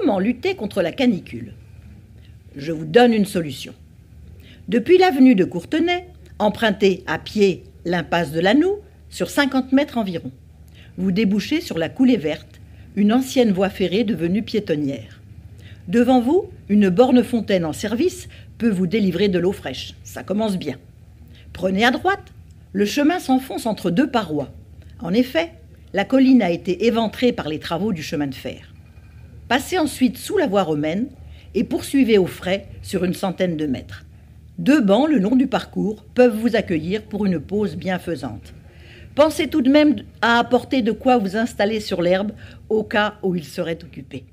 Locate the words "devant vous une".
15.86-16.88